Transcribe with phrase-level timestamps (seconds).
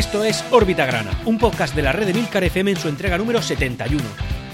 [0.00, 3.18] Esto es Órbita Grana, un podcast de la red de Milcar FM en su entrega
[3.18, 4.02] número 71.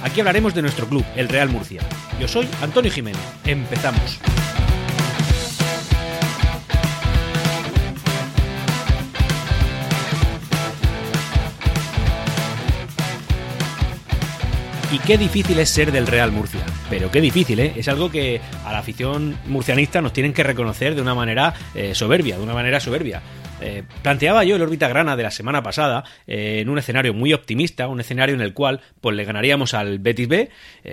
[0.02, 1.82] Aquí hablaremos de nuestro club, el Real Murcia.
[2.18, 3.22] Yo soy Antonio Jiménez.
[3.44, 4.18] Empezamos.
[14.90, 16.64] Y qué difícil es ser del Real Murcia.
[16.88, 17.72] Pero qué difícil, ¿eh?
[17.76, 21.96] Es algo que a la afición murcianista nos tienen que reconocer de una manera eh,
[21.96, 23.22] soberbia, de una manera soberbia.
[23.60, 27.32] Eh, planteaba yo el órbita grana de la semana pasada eh, en un escenario muy
[27.32, 30.50] optimista, un escenario en el cual pues le ganaríamos al Betis B,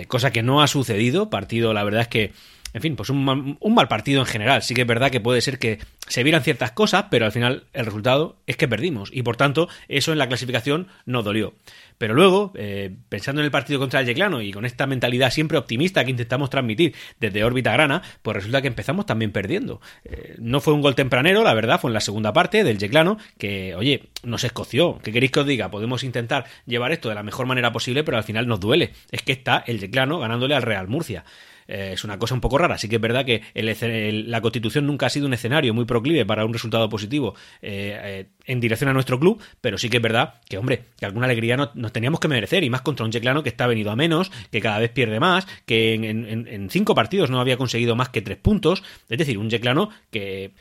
[0.08, 1.30] cosa que no ha sucedido.
[1.30, 2.32] Partido, la verdad es que
[2.74, 4.62] en fin, pues un mal, un mal, partido en general.
[4.62, 7.64] Sí que es verdad que puede ser que se vieran ciertas cosas, pero al final
[7.72, 9.10] el resultado es que perdimos.
[9.12, 11.54] Y por tanto, eso en la clasificación nos dolió.
[11.98, 15.58] Pero luego, eh, pensando en el partido contra el Yeclano y con esta mentalidad siempre
[15.58, 19.80] optimista que intentamos transmitir desde órbita grana, pues resulta que empezamos también perdiendo.
[20.04, 23.18] Eh, no fue un gol tempranero, la verdad, fue en la segunda parte del Yeclano,
[23.38, 24.98] que, oye, nos escoció.
[25.02, 25.70] ¿Qué queréis que os diga?
[25.70, 28.92] Podemos intentar llevar esto de la mejor manera posible, pero al final nos duele.
[29.10, 31.24] Es que está el Yeclano ganándole al Real Murcia.
[31.68, 32.78] Eh, es una cosa un poco rara.
[32.78, 36.44] Sí que es verdad que la Constitución nunca ha sido un escenario muy proclive para
[36.44, 40.34] un resultado positivo eh, eh, en dirección a nuestro club, pero sí que es verdad
[40.48, 43.42] que, hombre, que alguna alegría no, nos teníamos que merecer, y más contra un Checlano
[43.42, 47.40] que está venido a menos, que cada vez pierde más, que en cinco partidos no
[47.40, 50.52] había conseguido más que tres puntos, es decir, un Checlano que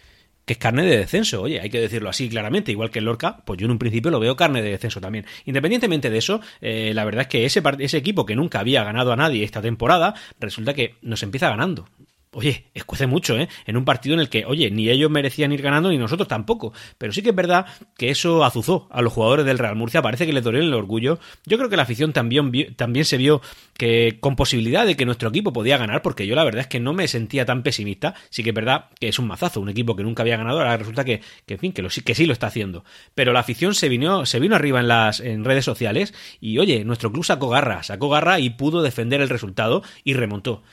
[0.46, 3.38] que es carne de descenso, oye, hay que decirlo así claramente, igual que el Lorca,
[3.46, 5.26] pues yo en un principio lo veo carne de descenso también.
[5.46, 9.14] Independientemente de eso, eh, la verdad es que ese, ese equipo que nunca había ganado
[9.14, 11.88] a nadie esta temporada, resulta que nos empieza ganando.
[12.34, 13.48] Oye, escuece mucho, ¿eh?
[13.66, 16.74] En un partido en el que, oye, ni ellos merecían ir ganando ni nosotros tampoco.
[16.98, 20.02] Pero sí que es verdad que eso azuzó a los jugadores del Real Murcia.
[20.02, 21.20] Parece que les dolió el orgullo.
[21.46, 23.42] Yo creo que la afición también, también se vio
[23.78, 26.80] que con posibilidad de que nuestro equipo podía ganar, porque yo la verdad es que
[26.80, 28.16] no me sentía tan pesimista.
[28.30, 30.60] Sí que es verdad que es un mazazo, un equipo que nunca había ganado.
[30.60, 32.84] Ahora resulta que, que en fin, que, lo, que sí lo está haciendo.
[33.14, 36.84] Pero la afición se vino, se vino arriba en las en redes sociales y, oye,
[36.84, 40.64] nuestro club sacó garra, sacó garra y pudo defender el resultado y remontó.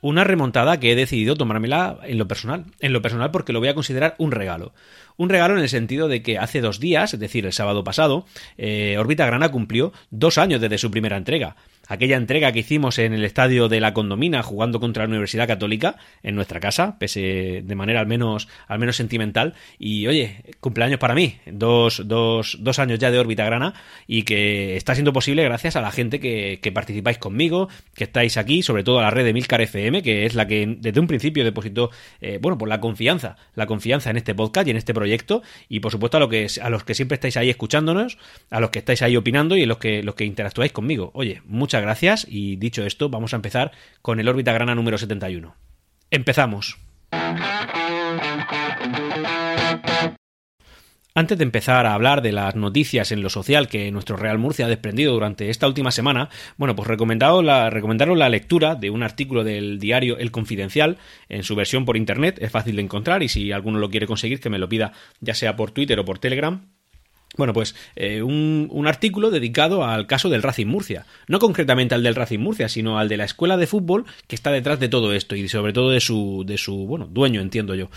[0.00, 2.64] Una remontada que he decidido tomármela en lo personal.
[2.80, 4.72] En lo personal porque lo voy a considerar un regalo.
[5.16, 8.26] Un regalo en el sentido de que hace dos días, es decir, el sábado pasado,
[8.58, 11.56] eh, Orbita Grana cumplió dos años desde su primera entrega
[11.88, 15.96] aquella entrega que hicimos en el estadio de la Condomina jugando contra la Universidad Católica
[16.22, 19.54] en nuestra casa, pese de manera al menos, al menos sentimental.
[19.78, 23.74] Y oye, cumpleaños para mí, dos, dos, dos años ya de órbita grana
[24.06, 28.36] y que está siendo posible gracias a la gente que, que, participáis conmigo, que estáis
[28.36, 31.06] aquí, sobre todo a la red de Milcar FM, que es la que desde un
[31.06, 34.94] principio depositó, eh, bueno, pues la confianza, la confianza en este podcast y en este
[34.94, 35.42] proyecto.
[35.68, 38.18] Y por supuesto a, lo que, a los que siempre estáis ahí escuchándonos,
[38.50, 41.10] a los que estáis ahí opinando y a los que, los que interactuáis conmigo.
[41.14, 43.72] Oye, muchas gracias y dicho esto, vamos a empezar
[44.02, 45.54] con el órbita grana número 71.
[46.10, 46.78] Empezamos.
[51.18, 54.66] Antes de empezar a hablar de las noticias en lo social que nuestro Real Murcia
[54.66, 56.28] ha desprendido durante esta última semana,
[56.58, 60.98] bueno, pues recomendado la, recomendaron la lectura de un artículo del diario El Confidencial
[61.30, 64.40] en su versión por internet, es fácil de encontrar y si alguno lo quiere conseguir
[64.40, 66.68] que me lo pida ya sea por Twitter o por Telegram,
[67.36, 71.06] bueno, pues eh, un, artículo dedicado al caso del Racing Murcia.
[71.28, 74.50] No concretamente al del Racing Murcia, sino al de la escuela de fútbol que está
[74.50, 77.90] detrás de todo esto y sobre todo de su, de su bueno, dueño, entiendo yo.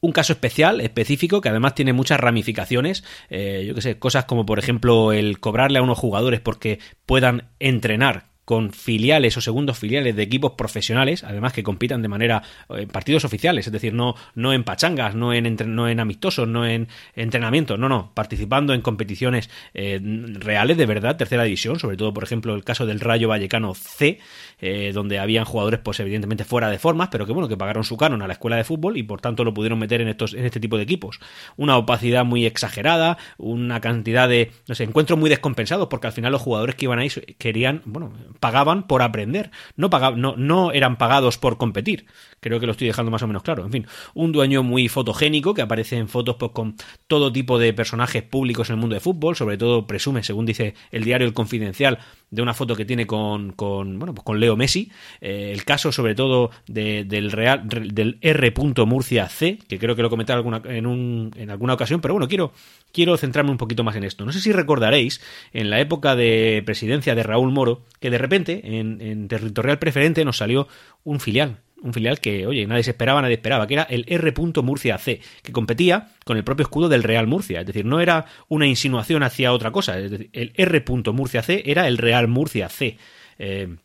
[0.00, 3.04] Un caso especial, específico, que además tiene muchas ramificaciones.
[3.30, 7.50] Eh, yo que sé, cosas como por ejemplo el cobrarle a unos jugadores porque puedan
[7.60, 12.88] entrenar con filiales o segundos filiales de equipos profesionales, además que compitan de manera en
[12.88, 16.66] partidos oficiales, es decir, no, no en pachangas, no en, entre, no en amistosos, no
[16.66, 22.12] en entrenamientos, no, no, participando en competiciones eh, reales de verdad, tercera división, sobre todo,
[22.12, 24.18] por ejemplo, el caso del Rayo Vallecano C,
[24.60, 27.96] eh, donde habían jugadores, pues evidentemente fuera de formas, pero que bueno, que pagaron su
[27.96, 30.44] canon a la escuela de fútbol y por tanto lo pudieron meter en estos, en
[30.44, 31.20] este tipo de equipos.
[31.56, 36.32] Una opacidad muy exagerada, una cantidad de, no sé, encuentros muy descompensados, porque al final
[36.32, 37.08] los jugadores que iban ahí
[37.38, 42.06] querían, bueno, pagaban por aprender, no, pagaban, no, no eran pagados por competir.
[42.40, 43.64] Creo que lo estoy dejando más o menos claro.
[43.64, 46.76] En fin, un dueño muy fotogénico que aparece en fotos pues, con
[47.06, 50.74] todo tipo de personajes públicos en el mundo de fútbol, sobre todo presume, según dice
[50.90, 51.98] el diario El Confidencial,
[52.30, 54.90] de una foto que tiene con, con bueno, pues con Leo Messi.
[55.20, 58.52] Eh, el caso, sobre todo, de, del Real, del R.
[58.86, 62.28] Murcia C, que creo que lo comenté alguna, en, un, en alguna ocasión, pero bueno,
[62.28, 62.52] quiero,
[62.92, 64.24] quiero centrarme un poquito más en esto.
[64.24, 65.20] No sé si recordaréis,
[65.52, 70.38] en la época de presidencia de Raúl Moro, que de repente en, territorial preferente nos
[70.38, 70.68] salió
[71.04, 74.32] un filial un filial que, oye, nadie se esperaba, nadie esperaba, que era el R.
[74.62, 77.58] Murcia C, que competía con el propio escudo del Real Murcia.
[77.58, 79.98] Es decir, no era una insinuación hacia otra cosa.
[79.98, 80.84] Es decir, el R.
[81.12, 82.98] Murcia C era el Real Murcia C.
[83.36, 83.78] Eh,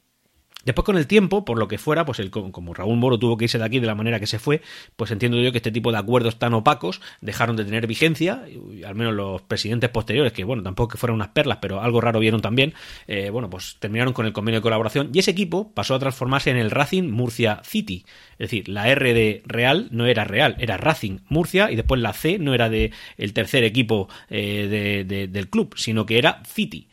[0.68, 3.46] Después con el tiempo, por lo que fuera, pues el, como Raúl Moro tuvo que
[3.46, 4.62] irse de aquí de la manera que se fue,
[4.98, 8.84] pues entiendo yo que este tipo de acuerdos tan opacos dejaron de tener vigencia, y,
[8.84, 12.19] al menos los presidentes posteriores, que bueno, tampoco que fueran unas perlas, pero algo raro
[12.19, 12.74] vieron también,
[13.08, 16.50] eh, bueno, pues terminaron con el convenio de colaboración y ese equipo pasó a transformarse
[16.50, 18.04] en el Racing Murcia City.
[18.31, 22.12] Es decir, la R de Real no era Real, era Racing Murcia y después la
[22.12, 26.90] C no era de el tercer equipo eh, del club, sino que era City.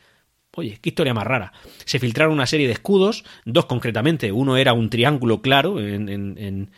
[0.55, 1.51] Oye, qué historia más rara.
[1.83, 4.31] Se filtraron una serie de escudos, dos concretamente.
[4.31, 6.69] Uno era un triángulo claro en,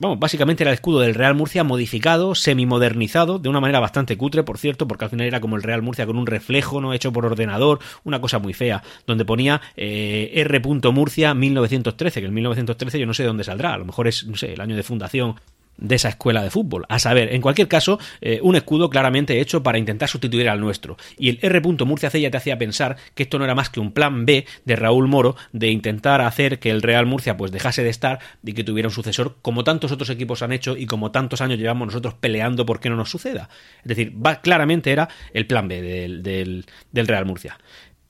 [0.00, 4.44] Vamos, básicamente era el escudo del Real Murcia modificado, semi-modernizado, de una manera bastante cutre,
[4.44, 7.12] por cierto, porque al final era como el Real Murcia con un reflejo, no hecho
[7.12, 10.60] por ordenador, una cosa muy fea, donde ponía eh, R.
[10.92, 14.24] Murcia 1913, que el 1913 yo no sé de dónde saldrá, a lo mejor es,
[14.24, 15.34] no sé, el año de fundación
[15.78, 16.84] de esa escuela de fútbol.
[16.88, 20.96] A saber, en cualquier caso, eh, un escudo claramente hecho para intentar sustituir al nuestro.
[21.16, 21.60] Y el R.
[21.84, 24.46] Murcia C ya te hacía pensar que esto no era más que un plan B
[24.64, 28.52] de Raúl Moro de intentar hacer que el Real Murcia pues dejase de estar y
[28.52, 31.86] que tuviera un sucesor como tantos otros equipos han hecho y como tantos años llevamos
[31.86, 33.48] nosotros peleando por que no nos suceda.
[33.82, 37.58] Es decir, va, claramente era el plan B del, del, del Real Murcia.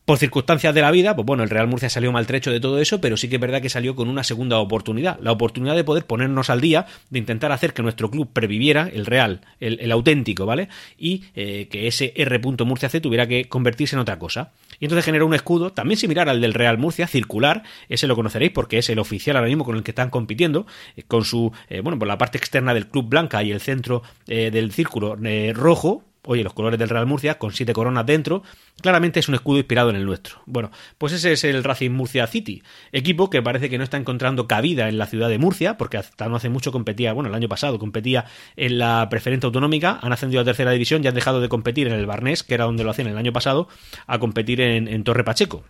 [0.09, 2.99] Por circunstancias de la vida, pues bueno, el Real Murcia salió maltrecho de todo eso,
[2.99, 6.07] pero sí que es verdad que salió con una segunda oportunidad, la oportunidad de poder
[6.07, 10.71] ponernos al día, de intentar hacer que nuestro club previviera, el real, el, auténtico, ¿vale?
[10.97, 12.39] Y eh, que ese R.
[12.39, 14.53] Murcia C tuviera que convertirse en otra cosa.
[14.81, 18.53] Y entonces generó un escudo, también similar al del Real Murcia, circular, ese lo conoceréis
[18.53, 20.67] porque es el oficial ahora mismo con el que están compitiendo,
[20.97, 24.03] eh, con su, eh, bueno, por la parte externa del club blanca y el centro
[24.25, 25.19] del círculo
[25.53, 28.43] rojo, oye, los colores del Real Murcia, con siete coronas dentro,
[28.81, 30.43] claramente es un escudo inspirado en el nuestro.
[30.47, 32.63] Bueno, pues ese es el Racing Murcia City,
[32.93, 36.29] equipo que parece que no está encontrando cabida en la ciudad de Murcia, porque hasta
[36.29, 38.27] no hace mucho competía, bueno, el año pasado competía
[38.57, 41.95] en la preferente autonómica, han ascendido a tercera división y han dejado de competir en
[41.95, 43.69] el Barnés, que era donde lo hacían el año pasado,
[44.07, 45.65] a competir en Torre Pacheco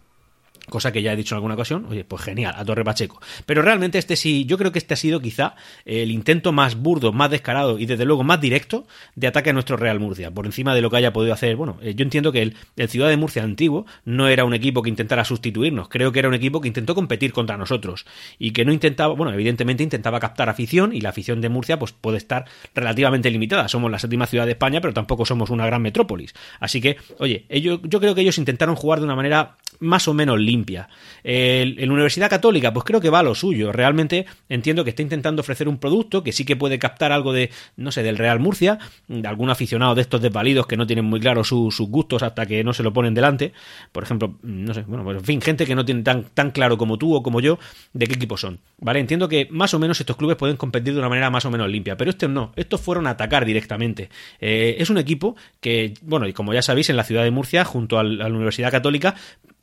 [0.69, 3.20] cosa que ya he dicho en alguna ocasión, oye, pues genial, a Torre Pacheco.
[3.47, 5.55] Pero realmente este sí, yo creo que este ha sido quizá
[5.85, 9.76] el intento más burdo, más descarado y desde luego más directo de ataque a nuestro
[9.76, 11.56] Real Murcia, por encima de lo que haya podido hacer.
[11.56, 14.82] Bueno, eh, yo entiendo que el, el, Ciudad de Murcia antiguo no era un equipo
[14.82, 18.06] que intentara sustituirnos, creo que era un equipo que intentó competir contra nosotros
[18.38, 21.93] y que no intentaba, bueno, evidentemente intentaba captar afición y la afición de Murcia pues
[21.93, 22.44] puede estar
[22.75, 23.69] relativamente limitada.
[23.69, 26.35] Somos la séptima ciudad de España, pero tampoco somos una gran metrópolis.
[26.61, 30.14] Así que, oye, ellos, yo creo que ellos intentaron jugar de una manera más o
[30.14, 30.57] menos limpia.
[30.64, 33.72] En la Universidad Católica, pues creo que va a lo suyo.
[33.72, 37.50] Realmente entiendo que está intentando ofrecer un producto que sí que puede captar algo de,
[37.76, 38.78] no sé, del Real Murcia,
[39.08, 42.64] de algún aficionado de estos desvalidos que no tienen muy claro sus gustos hasta que
[42.64, 43.52] no se lo ponen delante.
[43.93, 46.78] Por ejemplo, no sé, bueno, pues en fin, gente que no tiene tan, tan claro
[46.78, 47.58] como tú o como yo
[47.93, 48.61] de qué equipo son.
[48.78, 49.00] ¿Vale?
[49.00, 51.69] Entiendo que más o menos estos clubes pueden competir de una manera más o menos
[51.69, 54.08] limpia, pero estos no, estos fueron a atacar directamente.
[54.40, 57.64] Eh, es un equipo que, bueno, y como ya sabéis, en la ciudad de Murcia,
[57.64, 59.14] junto a la Universidad Católica,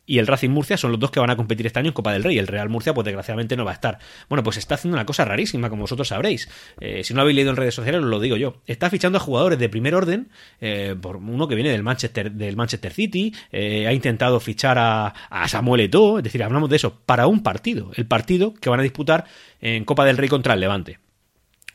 [0.06, 2.14] y el Racing Murcia son los dos que van a competir este año en Copa
[2.14, 2.38] del Rey.
[2.38, 4.00] El Real Murcia, pues desgraciadamente no va a estar.
[4.30, 6.50] Bueno, pues está haciendo una cosa rarísima, como vosotros sabréis.
[6.80, 8.62] Eh, si no lo habéis leído en redes sociales, os lo digo yo.
[8.68, 10.30] Está fichando a jugadores de primer orden,
[10.62, 15.08] eh, por uno que viene del Manchester, del Manchester City, eh, ha intentado fichar a,
[15.08, 17.92] a Samuel Eto'o, es decir, hablamos de eso, para un partido.
[17.96, 19.26] El partido que van a disputar
[19.62, 21.05] en Copa del Rey contra el Levante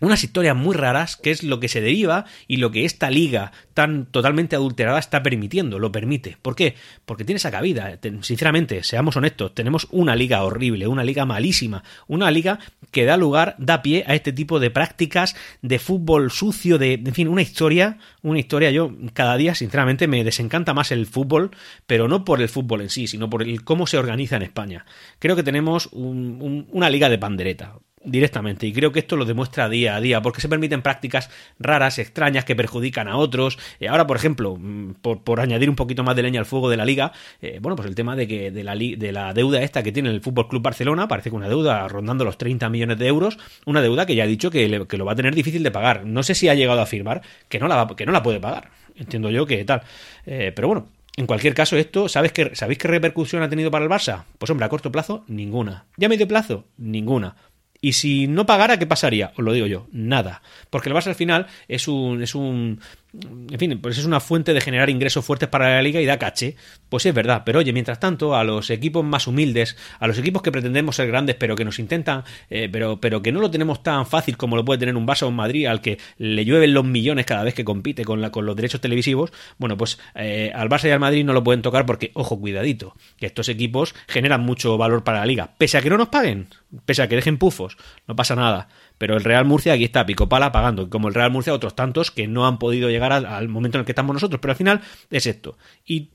[0.00, 3.52] unas historias muy raras que es lo que se deriva y lo que esta liga
[3.74, 6.36] tan totalmente adulterada está permitiendo, lo permite.
[6.42, 6.74] ¿Por qué?
[7.04, 7.98] Porque tiene esa cabida.
[8.22, 12.58] Sinceramente, seamos honestos, tenemos una liga horrible, una liga malísima, una liga
[12.90, 17.14] que da lugar, da pie a este tipo de prácticas de fútbol sucio, de, en
[17.14, 18.70] fin, una historia, una historia.
[18.70, 21.50] Yo cada día, sinceramente, me desencanta más el fútbol,
[21.86, 24.84] pero no por el fútbol en sí, sino por el cómo se organiza en España.
[25.18, 28.66] Creo que tenemos una liga de pandereta directamente.
[28.66, 32.44] Y creo que esto lo demuestra día a día, porque se permiten prácticas raras, extrañas,
[32.44, 33.58] que perjudican a otros.
[33.78, 36.76] Eh, ahora, por ejemplo, mm, por, añadir un poquito más de leña al fuego de
[36.76, 39.82] la liga, eh, bueno, pues el tema de que de la, de la deuda esta
[39.82, 43.06] que tiene el Fútbol Club Barcelona, parece que una deuda rondando los 30 millones de
[43.06, 46.04] euros, una deuda que ya ha dicho que, lo va a tener difícil de pagar.
[46.04, 48.70] No sé si ha llegado a afirmar que no la, que no la puede pagar.
[48.96, 49.82] Entiendo yo que tal.
[50.26, 53.84] Eh, pero bueno, en cualquier caso, esto, ¿sabes qué, ¿sabéis qué repercusión ha tenido para
[53.84, 54.24] el Barça?
[54.38, 55.86] Pues hombre, a corto plazo, ninguna.
[55.96, 56.64] ¿Ya a medio plazo?
[56.78, 57.36] Ninguna.
[57.80, 59.32] Y si no pagara, ¿qué pasaría?
[59.36, 60.42] Os lo digo yo, nada.
[60.68, 62.80] Porque el Barça al final es un, es un
[63.12, 66.18] en fin, pues es una fuente de generar ingresos fuertes para la liga y da
[66.18, 66.56] caché.
[66.88, 70.42] Pues es verdad, pero oye, mientras tanto, a los equipos más humildes, a los equipos
[70.42, 73.82] que pretendemos ser grandes, pero que nos intentan, eh, pero, pero que no lo tenemos
[73.82, 76.72] tan fácil como lo puede tener un Barça o un Madrid, al que le llueven
[76.72, 80.52] los millones cada vez que compite con, la, con los derechos televisivos, bueno, pues eh,
[80.54, 83.94] al Barça y al Madrid no lo pueden tocar porque, ojo, cuidadito, que estos equipos
[84.06, 86.48] generan mucho valor para la liga, pese a que no nos paguen,
[86.84, 87.76] pese a que dejen pufos,
[88.06, 88.68] no pasa nada
[89.00, 92.10] Pero el Real Murcia aquí está pico pala pagando, como el Real Murcia otros tantos
[92.10, 94.82] que no han podido llegar al, momento en el que estamos nosotros, pero al final
[95.10, 95.56] es esto.
[95.86, 96.10] y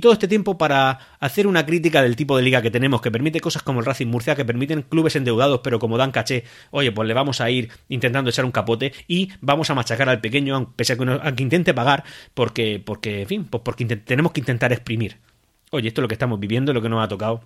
[0.00, 3.40] todo este tiempo para hacer una crítica del tipo de liga que tenemos, que permite
[3.40, 7.08] cosas como el Racing Murcia, que permiten clubes endeudados, pero como dan caché, oye, pues
[7.08, 10.92] le vamos a ir intentando echar un capote y vamos a machacar al pequeño, pese
[10.92, 15.18] a que, que intente pagar, porque, porque, en fin, pues porque tenemos que intentar exprimir.
[15.72, 17.40] Oye, esto es lo que estamos viviendo, lo que nos ha tocado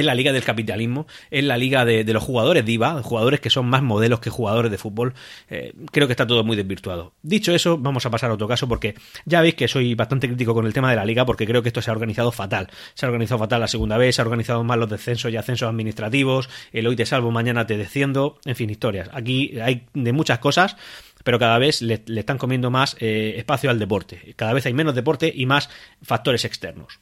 [0.00, 3.66] es la liga del capitalismo, es la liga de, los jugadores diva, jugadores que son
[3.66, 5.14] más modelos que jugadores de fútbol.
[5.48, 7.12] Eh, creo que está todo muy desvirtuado.
[7.22, 10.54] Dicho eso, vamos a pasar a otro caso porque ya veis que soy bastante crítico
[10.54, 12.68] con el tema de la liga porque creo que esto se ha organizado fatal.
[12.94, 15.68] Se ha organizado fatal la segunda vez, se ha organizado mal los descensos y ascensos
[15.68, 19.08] administrativos, el hoy te salvo, mañana te desciendo, en fin, historias.
[19.12, 20.76] Aquí hay de muchas cosas
[21.24, 24.34] pero cada vez le, están comiendo más eh, espacio al deporte.
[24.36, 25.68] Cada vez hay menos deporte y más
[26.02, 26.98] factores externos.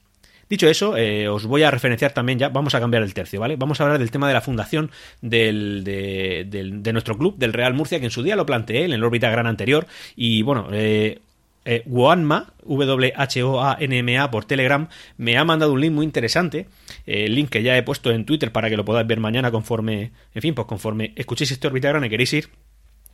[0.49, 3.57] Dicho eso, eh, os voy a referenciar también ya, vamos a cambiar el tercio, ¿vale?
[3.57, 4.91] Vamos a hablar del tema de la fundación
[5.21, 9.05] del, de, nuestro club, del Real Murcia, que en su día lo planteé en el
[9.05, 9.87] órbita gran anterior,
[10.17, 11.21] y bueno, eh,
[11.67, 11.83] eh
[12.65, 12.71] W-H-O-A-N-M-A
[14.31, 14.89] por Telegram,
[15.19, 16.67] me ha mandado un link muy interesante,
[17.05, 20.13] el link que ya he puesto en Twitter para que lo podáis ver mañana conforme,
[20.35, 22.49] en fin, pues conforme escuchéis este órbita gran y queréis ir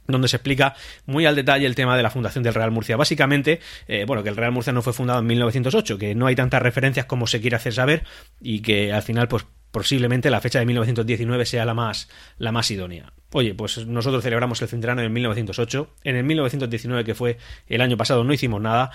[0.06, 0.74] donde se explica
[1.06, 2.96] muy al detalle el tema de la fundación del Real Murcia.
[2.96, 6.34] Básicamente, eh, bueno, que el Real Murcia no fue fundado en 1908, que no hay
[6.34, 8.04] tantas referencias como se quiere hacer saber
[8.40, 12.08] y que al final, pues posiblemente la fecha de 1919 sea la más,
[12.38, 13.12] la más idónea.
[13.32, 17.96] Oye, pues nosotros celebramos el centenario en 1908, en el 1919, que fue el año
[17.96, 18.92] pasado, no hicimos nada.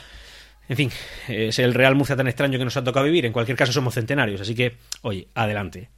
[0.69, 0.91] En fin,
[1.27, 3.25] es el Real Murcia tan extraño que nos ha tocado vivir.
[3.25, 5.89] En cualquier caso, somos centenarios, así que, oye, adelante.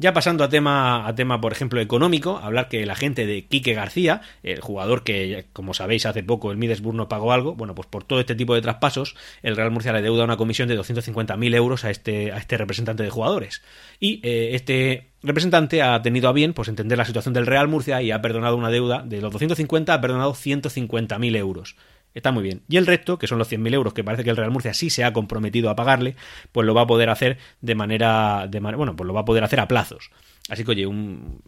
[0.00, 3.74] Ya pasando a tema, a tema, por ejemplo, económico, hablar que la gente de Quique
[3.74, 7.88] García, el jugador que, como sabéis, hace poco el Middlesbrough no pagó algo, bueno, pues
[7.88, 11.52] por todo este tipo de traspasos, el Real Murcia le deuda una comisión de 250.000
[11.56, 13.60] euros a este, a este representante de jugadores.
[13.98, 18.00] Y eh, este representante ha tenido a bien pues entender la situación del Real Murcia
[18.00, 21.74] y ha perdonado una deuda de los 250, ha perdonado 150.000 euros.
[22.14, 22.62] Está muy bien.
[22.68, 24.90] Y el resto, que son los 100.000 euros que parece que el Real Murcia sí
[24.90, 26.16] se ha comprometido a pagarle,
[26.52, 29.44] pues lo va a poder hacer de manera, de bueno, pues lo va a poder
[29.44, 30.10] hacer a plazos.
[30.48, 31.42] Así que oye, un,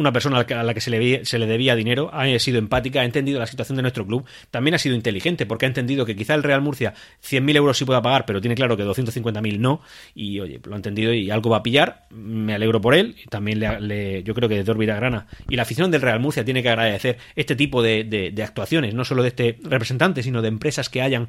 [0.00, 3.04] una persona a la que se le, se le, debía dinero, ha sido empática, ha
[3.04, 6.34] entendido la situación de nuestro club, también ha sido inteligente, porque ha entendido que quizá
[6.34, 9.80] el Real Murcia 100.000 euros sí pueda pagar, pero tiene claro que 250.000 no,
[10.14, 13.60] y oye, lo ha entendido y algo va a pillar, me alegro por él, también
[13.60, 17.18] le, yo creo que de Grana y la afición del Real Murcia tiene que agradecer
[17.36, 21.26] este tipo de, de actuaciones, no solo de este representante, sino de empresas que hayan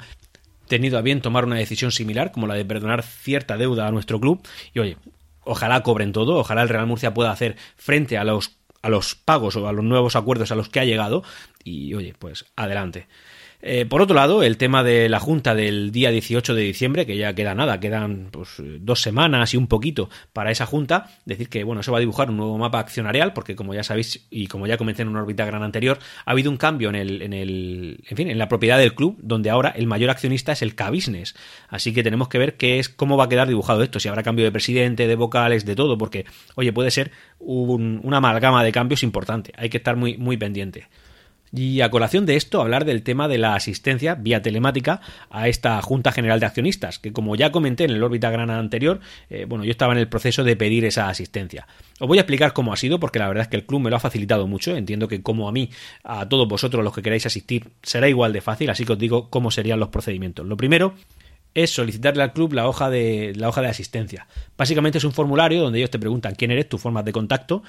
[0.67, 4.21] tenido a bien tomar una decisión similar, como la de perdonar cierta deuda a nuestro
[4.21, 4.41] club,
[4.73, 4.97] y oye,
[5.43, 9.55] ojalá cobren todo, ojalá el Real Murcia pueda hacer frente a los a los pagos
[9.55, 11.23] o a los nuevos acuerdos a los que ha llegado
[11.63, 13.07] y oye, pues adelante.
[13.61, 17.17] Eh, por otro lado, el tema de la Junta del día 18 de diciembre, que
[17.17, 21.63] ya queda nada, quedan pues, dos semanas y un poquito para esa Junta, decir que
[21.63, 24.67] bueno, se va a dibujar un nuevo mapa accionarial, porque como ya sabéis y como
[24.67, 28.03] ya comenté en una órbita gran anterior, ha habido un cambio en el, en el,
[28.07, 31.35] en fin, en la propiedad del club, donde ahora el mayor accionista es el K-Business.
[31.69, 34.23] Así que tenemos que ver qué es, cómo va a quedar dibujado esto, si habrá
[34.23, 36.25] cambio de presidente, de vocales, de todo, porque,
[36.55, 39.51] oye, puede ser una amalgama de cambios importante.
[39.55, 40.87] Hay que estar muy, muy pendiente.
[41.53, 45.81] Y a colación de esto, hablar del tema de la asistencia vía telemática a esta
[45.81, 49.65] Junta General de Accionistas, que como ya comenté en el órbita grana anterior, eh, bueno,
[49.65, 51.67] yo estaba en el proceso de pedir esa asistencia.
[51.99, 53.89] Os voy a explicar cómo ha sido, porque la verdad es que el club me
[53.89, 54.75] lo ha facilitado mucho.
[54.75, 55.69] Entiendo que como a mí,
[56.03, 59.29] a todos vosotros los que queráis asistir, será igual de fácil, así que os digo
[59.29, 60.45] cómo serían los procedimientos.
[60.45, 60.93] Lo primero
[61.53, 64.27] es solicitarle al club la hoja de la hoja de asistencia.
[64.57, 67.63] Básicamente es un formulario donde ellos te preguntan quién eres, tu forma de contacto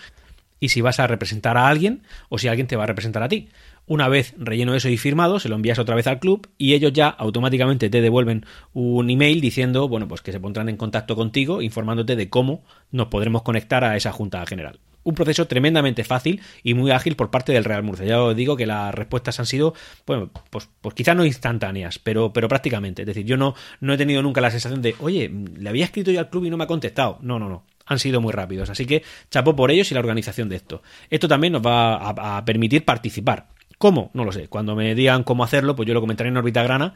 [0.60, 3.28] y si vas a representar a alguien o si alguien te va a representar a
[3.28, 3.48] ti.
[3.86, 6.92] Una vez relleno eso y firmado, se lo envías otra vez al club y ellos
[6.92, 11.62] ya automáticamente te devuelven un email diciendo, bueno, pues que se pondrán en contacto contigo,
[11.62, 12.62] informándote de cómo
[12.92, 14.78] nos podremos conectar a esa junta general.
[15.04, 18.06] Un proceso tremendamente fácil y muy ágil por parte del Real Murcia.
[18.06, 19.74] Ya os digo que las respuestas han sido,
[20.06, 23.02] bueno, pues, pues quizás no instantáneas, pero, pero prácticamente.
[23.02, 26.12] Es decir, yo no, no he tenido nunca la sensación de, oye, le había escrito
[26.12, 27.18] yo al club y no me ha contestado.
[27.20, 28.70] No, no, no han sido muy rápidos.
[28.70, 30.82] Así que chapo por ellos y la organización de esto.
[31.10, 33.48] Esto también nos va a permitir participar.
[33.82, 34.12] ¿Cómo?
[34.14, 34.46] No lo sé.
[34.46, 36.94] Cuando me digan cómo hacerlo, pues yo lo comentaré en órbita grana.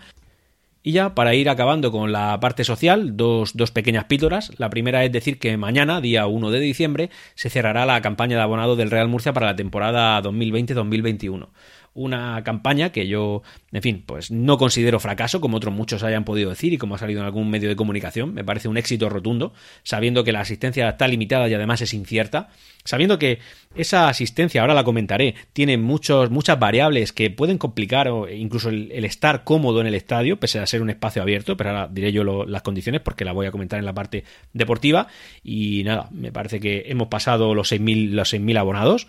[0.85, 4.53] Y ya para ir acabando con la parte social, dos, dos, pequeñas píldoras.
[4.59, 8.43] La primera es decir que mañana, día 1 de diciembre, se cerrará la campaña de
[8.43, 11.49] abonado del Real Murcia para la temporada 2020-2021
[11.97, 16.51] una campaña que yo, en fin, pues no considero fracaso, como otros muchos hayan podido
[16.51, 18.35] decir y como ha salido en algún medio de comunicación.
[18.35, 22.51] Me parece un éxito rotundo, sabiendo que la asistencia está limitada y además es incierta,
[22.85, 23.39] sabiendo que
[23.75, 29.05] esa asistencia, ahora la comentaré, tiene muchos, muchas variables que pueden complicar o incluso el,
[29.05, 32.25] estar cómodo en el estadio, pese a ser un espacio abierto, pero ahora diré yo
[32.25, 35.09] las condiciones porque la voy a comentar en la parte deportiva.
[35.43, 39.07] Y nada, me parece que hemos pasado los 6.000 los 6.000 abonados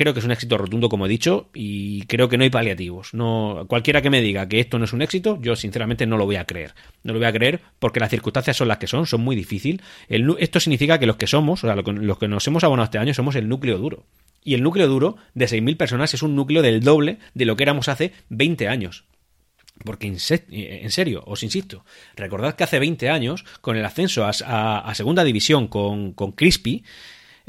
[0.00, 3.12] creo que es un éxito rotundo, como he dicho, y creo que no hay paliativos.
[3.12, 6.24] No, cualquiera que me diga que esto no es un éxito, yo sinceramente no lo
[6.24, 6.72] voy a creer.
[7.02, 9.82] No lo voy a creer porque las circunstancias son las que son, son muy difíciles.
[10.08, 13.12] esto significa que los que somos, o sea, los que nos hemos abonado este año,
[13.12, 14.06] somos el núcleo duro.
[14.42, 17.64] Y el núcleo duro de 6.000 personas es un núcleo del doble de lo que
[17.64, 19.04] éramos hace 20 años.
[19.84, 21.84] Porque en serio, os insisto,
[22.16, 26.84] recordad que hace 20 años, con el ascenso a, segunda división con, con Crispy,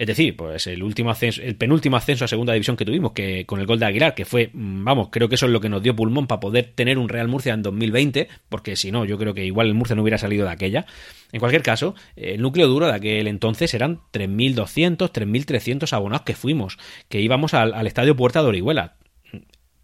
[0.01, 3.45] es decir, pues el último ascenso, el penúltimo ascenso a segunda división que tuvimos, que
[3.45, 5.69] con el gol de Aguilar, que fue, mm, vamos, creo que eso es lo que
[5.69, 9.19] nos dio pulmón para poder tener un Real Murcia en 2020, porque si no, yo
[9.19, 10.87] creo que igual el Murcia no hubiera salido de aquella.
[11.31, 16.79] En cualquier caso, el núcleo duro de aquel entonces eran 3.200, 3.300 abonados que fuimos,
[17.07, 18.95] que íbamos al, estadio Puerta de Orihuela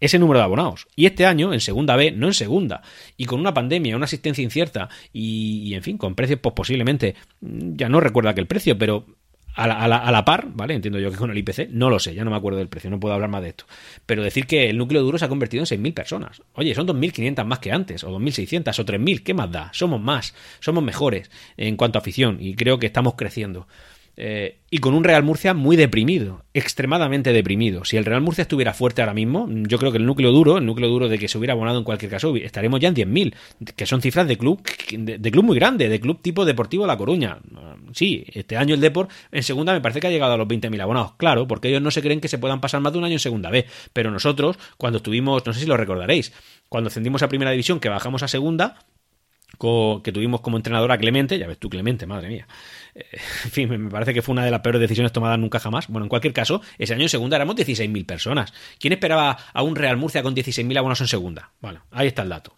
[0.00, 0.86] ese número de abonados.
[0.96, 2.82] Y este año, en segunda B, no en segunda.
[3.16, 7.88] Y con una pandemia, una asistencia incierta y, en fin, con precios, pues posiblemente, ya
[7.88, 9.06] no recuerdo aquel precio, pero
[9.58, 10.74] a la, a, la, par, ¿vale?
[10.74, 12.90] Entiendo yo que con el IPC, no lo sé, ya no me acuerdo del precio,
[12.90, 13.64] no puedo hablar más de esto.
[14.06, 16.42] Pero decir que el núcleo duro se ha convertido en 6.000 personas.
[16.54, 19.70] Oye, son 2.500 más que antes, o 2.600, o 3.000, ¿qué más da?
[19.72, 23.66] Somos más, somos mejores en cuanto a afición y creo que estamos creciendo.
[24.20, 27.84] Eh, y con un Real Murcia muy deprimido, extremadamente deprimido.
[27.84, 30.66] Si el Real Murcia estuviera fuerte ahora mismo, yo creo que el núcleo duro, el
[30.66, 33.34] núcleo duro de que se hubiera abonado en cualquier caso, estaremos ya en 10.000,
[33.76, 34.60] que son cifras de club,
[34.90, 37.38] de, club muy grande, de club tipo Deportivo La Coruña.
[37.92, 40.80] Sí, este año el Deport en segunda me parece que ha llegado a los 20.000
[40.80, 43.14] abonados, claro, porque ellos no se creen que se puedan pasar más de un año
[43.14, 46.32] en segunda B, pero nosotros, cuando estuvimos, no sé si lo recordaréis,
[46.68, 48.78] cuando ascendimos a primera división, que bajamos a segunda,
[49.58, 52.46] que tuvimos como entrenador a Clemente, ya ves tú Clemente, madre mía.
[52.94, 53.04] Eh,
[53.44, 55.88] en fin, me parece que fue una de las peores decisiones tomadas nunca jamás.
[55.88, 58.52] Bueno, en cualquier caso, ese año en segunda éramos 16.000 personas.
[58.78, 61.52] ¿Quién esperaba a un Real Murcia con 16.000 abonos en segunda?
[61.60, 62.57] Bueno, ahí está el dato.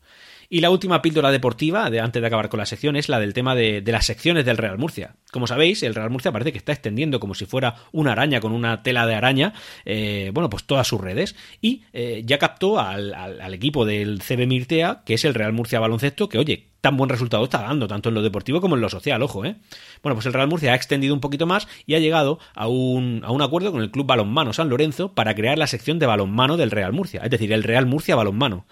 [0.53, 3.35] Y la última píldora deportiva, de, antes de acabar con la sección, es la del
[3.35, 5.15] tema de, las secciones del Real Murcia.
[5.31, 8.51] Como sabéis, el Real Murcia parece que está extendiendo como si fuera una araña con
[8.51, 9.55] una tela de araña,
[9.85, 11.37] eh, bueno, pues todas sus redes.
[11.61, 15.79] Y eh, ya captó al, al, equipo del CB Mirtea, que es el Real Murcia
[15.79, 18.89] Baloncesto, que oye, tan buen resultado está dando, tanto en lo deportivo como en lo
[18.89, 19.55] social, ojo, ¿eh?
[20.03, 23.23] Bueno, pues el Real Murcia ha extendido un poquito más y ha llegado a un,
[23.25, 26.57] a un acuerdo con el Club Balonmano San Lorenzo para crear la sección de balonmano
[26.57, 28.67] del Real Murcia, es decir, el Real Murcia Balonmano.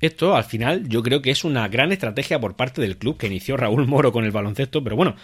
[0.00, 3.26] Esto al final yo creo que es una gran estrategia por parte del club que
[3.26, 5.16] inició Raúl Moro con el baloncesto, pero bueno,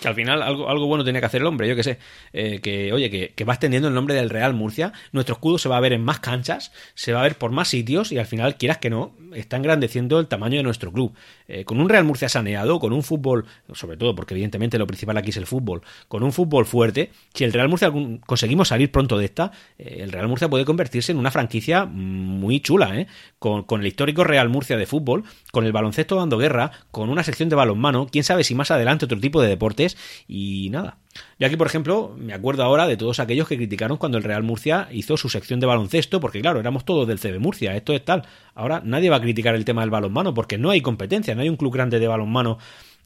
[0.00, 1.98] que al final algo, algo bueno tenía que hacer el hombre, yo que sé,
[2.32, 5.68] eh, que oye, que, que, va extendiendo el nombre del Real Murcia, nuestro escudo se
[5.68, 8.26] va a ver en más canchas, se va a ver por más sitios y al
[8.26, 11.14] final, quieras que no, está engrandeciendo el tamaño de nuestro club.
[11.48, 15.16] Eh, con un Real Murcia saneado, con un fútbol, sobre todo porque evidentemente lo principal
[15.16, 17.92] aquí es el fútbol, con un fútbol fuerte, si el Real Murcia
[18.26, 22.60] conseguimos salir pronto de esta, eh, el Real Murcia puede convertirse en una franquicia muy
[22.60, 23.06] chula, ¿eh?
[23.40, 27.48] Con, el histórico Real Murcia de fútbol, con el baloncesto dando guerra, con una sección
[27.48, 29.96] de balonmano, quién sabe si más adelante otro tipo de deportes
[30.28, 30.98] y nada.
[31.38, 34.42] Yo aquí, por ejemplo, me acuerdo ahora de todos aquellos que criticaron cuando el Real
[34.42, 38.04] Murcia hizo su sección de baloncesto, porque claro, éramos todos del CB Murcia, esto es
[38.04, 38.26] tal.
[38.54, 41.48] Ahora nadie va a criticar el tema del balonmano, porque no hay competencia, no hay
[41.48, 42.58] un club grande de balonmano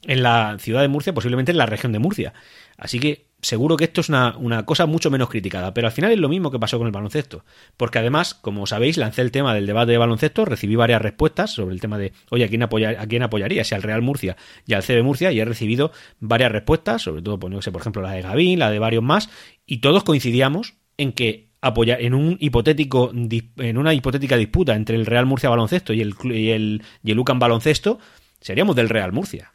[0.07, 2.33] en la ciudad de Murcia, posiblemente en la región de Murcia.
[2.77, 6.19] Así que seguro que esto es una, cosa mucho menos criticada, pero al final es
[6.19, 7.45] lo mismo que pasó con el baloncesto,
[7.77, 11.75] porque además, como sabéis, lancé el tema del debate de baloncesto, recibí varias respuestas sobre
[11.75, 13.65] el tema de, oye, ¿a quién, apoyar, a quién apoyaría?
[13.65, 14.37] Si al Real Murcia
[14.67, 17.83] y al CB Murcia, y he recibido varias respuestas, sobre todo, pues, no sé, por
[17.83, 19.29] ejemplo, la de Gavín, la de varios más,
[19.67, 25.07] y todos coincidíamos en que apoyar en un hipotético en una hipotética disputa entre el
[25.07, 27.99] Real Murcia baloncesto y el y baloncesto
[28.39, 29.51] seríamos del Real Murcia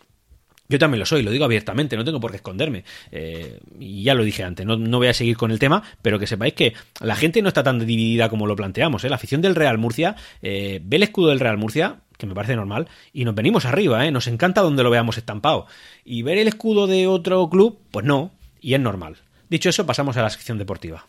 [0.70, 2.84] yo también lo soy, lo digo abiertamente, no tengo por qué esconderme.
[3.12, 6.28] Eh, y ya lo dije antes, no, voy a seguir con el tema, pero que
[6.28, 9.04] sepáis que la gente no está tan dividida como lo planteamos.
[9.04, 9.10] ¿eh?
[9.10, 12.56] La afición del Real Murcia eh, ve el escudo del Real Murcia, que me parece
[12.56, 14.12] normal, y nos venimos arriba, ¿eh?
[14.12, 15.66] nos encanta donde lo veamos estampado.
[16.06, 19.18] Y ver el escudo de otro club, pues no, y es normal.
[19.50, 21.08] Dicho eso, pasamos a la sección deportiva.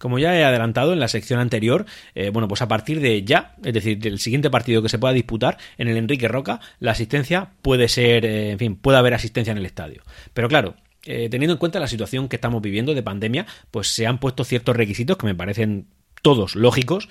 [0.00, 1.84] Como ya he adelantado en la sección anterior,
[2.14, 5.12] eh, bueno, pues a partir de ya, es decir, del siguiente partido que se pueda
[5.12, 9.50] disputar en el Enrique Roca, la asistencia puede ser, eh, en fin, puede haber asistencia
[9.50, 10.02] en el estadio.
[10.32, 14.06] Pero claro, eh, teniendo en cuenta la situación que estamos viviendo de pandemia, pues se
[14.06, 15.86] han puesto ciertos requisitos que me parecen
[16.22, 17.10] todos lógicos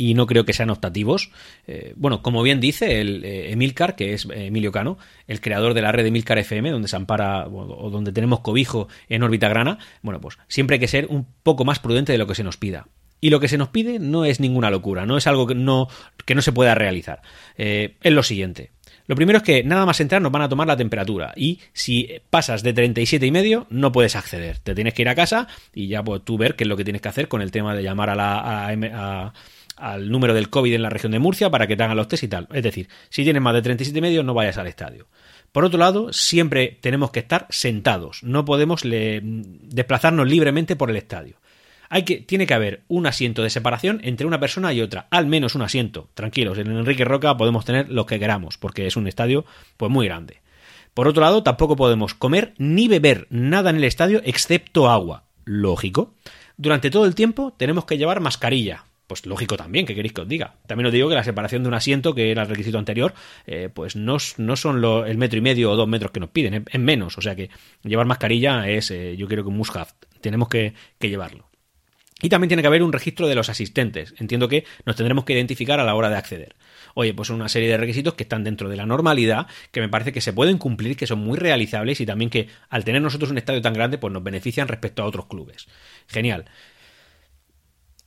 [0.00, 1.30] y no creo que sean optativos.
[1.66, 5.74] Eh, bueno, como bien dice el eh, Emilcar, que es eh, Emilio Cano, el creador
[5.74, 9.48] de la red de Emilcar FM, donde se ampara o donde tenemos cobijo en órbita
[9.48, 12.44] grana, bueno, pues siempre hay que ser un poco más prudente de lo que se
[12.44, 12.86] nos pida.
[13.20, 15.88] Y lo que se nos pide no es ninguna locura, no es algo que no,
[16.24, 17.20] que no se pueda realizar.
[17.56, 18.70] es lo siguiente.
[19.08, 22.20] Lo primero es que nada más entrar nos van a tomar la temperatura y si
[22.28, 24.58] pasas de 37 y medio no puedes acceder.
[24.58, 26.84] Te tienes que ir a casa y ya pues, tú ver qué es lo que
[26.84, 29.32] tienes que hacer con el tema de llamar a la a,
[29.78, 32.24] al número del COVID en la región de Murcia para que te hagan los test
[32.24, 32.48] y tal.
[32.52, 35.06] Es decir, si tienes más de 37 y no vayas al estadio.
[35.52, 41.36] Por otro lado, siempre tenemos que estar sentados, no podemos desplazarnos libremente por el estadio.
[41.90, 45.26] Hay que, tiene que haber un asiento de separación entre una persona y otra, al
[45.26, 46.10] menos un asiento.
[46.12, 49.46] Tranquilos, en Enrique Roca podemos tener lo que queramos, porque es un estadio
[49.78, 50.42] pues muy grande.
[50.92, 55.24] Por otro lado, tampoco podemos comer ni beber nada en el estadio excepto agua.
[55.44, 56.14] Lógico.
[56.58, 60.28] Durante todo el tiempo tenemos que llevar mascarilla, pues lógico también, que queréis que os
[60.28, 60.54] diga.
[60.66, 63.14] También os digo que la separación de un asiento, que era el requisito anterior,
[63.46, 66.66] eh, pues no, no son el metro y medio o dos metros que nos piden,
[66.70, 67.18] es, menos.
[67.18, 67.50] O sea que
[67.82, 69.90] llevar mascarilla es, eh, yo creo que un must have.
[70.20, 71.48] Tenemos que, que llevarlo.
[72.20, 74.14] Y también tiene que haber un registro de los asistentes.
[74.18, 76.56] Entiendo que nos tendremos que identificar a la hora de acceder.
[76.94, 79.88] Oye, pues son una serie de requisitos que están dentro de la normalidad, que me
[79.88, 83.30] parece que se pueden cumplir, que son muy realizables y también que al tener nosotros
[83.30, 85.68] un estadio tan grande, pues nos benefician respecto a otros clubes.
[86.08, 86.46] Genial.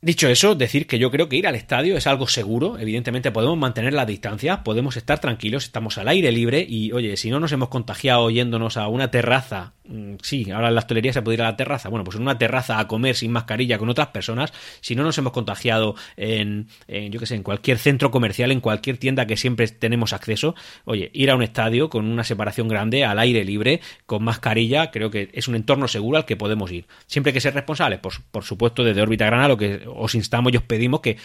[0.03, 3.55] Dicho eso, decir que yo creo que ir al estadio es algo seguro, evidentemente podemos
[3.55, 7.51] mantener la distancia, podemos estar tranquilos, estamos al aire libre y oye, si no nos
[7.51, 11.43] hemos contagiado yéndonos a una terraza, mm, sí, ahora en la hostelería se puede ir
[11.43, 14.51] a la terraza, bueno, pues en una terraza a comer sin mascarilla con otras personas,
[14.79, 18.97] si no nos hemos contagiado en, yo qué sé, en cualquier centro comercial, en cualquier
[18.97, 23.19] tienda que siempre tenemos acceso, oye, ir a un estadio con una separación grande, al
[23.19, 26.87] aire libre, con mascarilla, creo que es un entorno seguro al que podemos ir.
[27.05, 30.57] Siempre que ser responsables, por, por supuesto, desde órbita grana lo que os instamos y
[30.57, 31.17] os pedimos que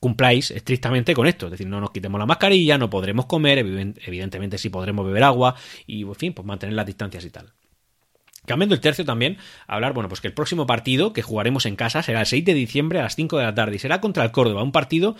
[0.00, 4.58] cumpláis estrictamente con esto, es decir, no nos quitemos la mascarilla, no podremos comer, evidentemente
[4.58, 7.52] sí podremos beber agua y, en fin, pues mantener las distancias y tal.
[8.46, 12.02] Cambiando el tercio también, hablar, bueno, pues que el próximo partido que jugaremos en casa
[12.02, 14.30] será el 6 de diciembre a las 5 de la tarde y será contra el
[14.30, 15.16] Córdoba, un partido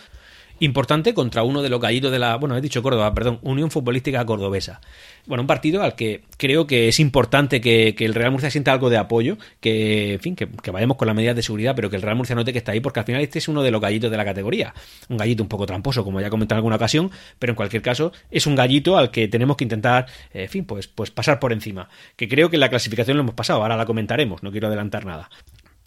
[0.61, 4.25] importante contra uno de los gallitos de la, bueno, he dicho Córdoba, perdón, Unión Futbolística
[4.25, 4.81] Cordobesa.
[5.27, 8.90] Bueno, un partido al que creo que es importante que, el Real Murcia sienta algo
[8.90, 12.03] de apoyo, que, en fin, que, vayamos con las medidas de seguridad, pero que el
[12.03, 14.11] Real Murcia note que está ahí, porque al final este es uno de los gallitos
[14.11, 14.75] de la categoría.
[15.09, 17.83] Un gallito un poco tramposo, como ya he comentado en alguna ocasión, pero en cualquier
[17.83, 21.38] caso es un gallito al que tenemos que intentar, eh, en fin, pues, pues pasar
[21.40, 21.88] por encima.
[22.16, 25.29] Que creo que la clasificación lo hemos pasado, ahora la comentaremos, no quiero adelantar nada.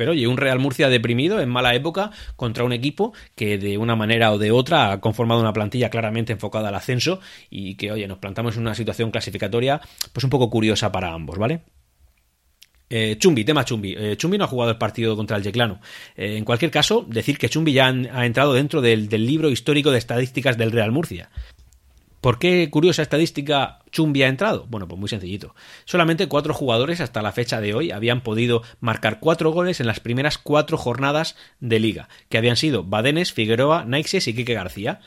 [0.02, 3.96] Pero oye, un Real Murcia deprimido en mala época contra un equipo que de una
[3.96, 7.20] manera o de otra ha conformado una plantilla claramente enfocada al ascenso
[7.52, 9.80] y que, oye, nos plantamos en una situación clasificatoria
[10.12, 11.62] pues un poco curiosa para ambos, ¿vale?
[12.90, 13.94] Eh, Chumbi, tema Chumbi.
[13.96, 15.80] Eh, Chumbi no ha jugado el partido contra el Yeclano.
[16.16, 20.00] Eh, en cualquier caso, decir que Chumbi ya ha entrado dentro del, libro histórico de
[20.00, 21.30] estadísticas del Real Murcia.
[22.22, 24.68] ¿Por qué curiosa estadística Chumbi ha entrado?
[24.70, 25.56] Bueno, pues muy sencillito.
[25.86, 30.00] Solamente cuatro jugadores hasta la fecha de hoy habían podido marcar cuatro goles en las
[30.00, 35.00] primeras cuatro jornadas de liga, que habían sido Badenes, Figueroa, Naixes y Quique García.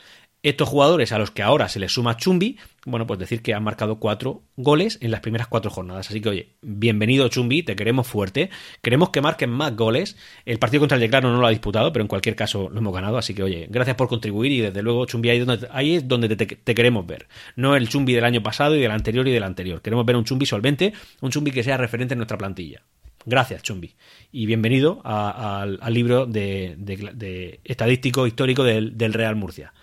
[0.45, 3.63] Estos jugadores a los que ahora se les suma Chumbi, bueno, pues decir que han
[3.63, 6.11] marcado cuatro goles en las primeras cuatro jornadas.
[6.11, 8.51] Así que, oye, bienvenido Chumbi, te queremos fuerte.
[8.83, 10.17] Queremos que marquen más goles.
[10.45, 12.93] El partido contra el Yeclano no lo ha disputado, pero en cualquier caso lo hemos
[12.93, 13.17] ganado.
[13.17, 16.35] Así que, oye, gracias por contribuir y desde luego, Chumbi, ahí, donde, ahí es donde
[16.35, 17.27] te, queremos ver.
[17.55, 19.81] No el Chumbi del año pasado y del anterior y del anterior.
[19.81, 22.83] Queremos ver un Chumbi solvente, un Chumbi que sea referente en nuestra plantilla.
[23.25, 23.95] Gracias, Chumbi.
[24.31, 29.73] Y bienvenido al libro de, estadístico histórico del Real Murcia.